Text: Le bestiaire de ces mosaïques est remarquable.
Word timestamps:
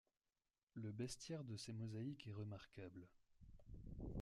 Le 0.73 0.91
bestiaire 0.91 1.43
de 1.43 1.55
ces 1.57 1.73
mosaïques 1.73 2.25
est 2.27 2.31
remarquable. 2.33 3.07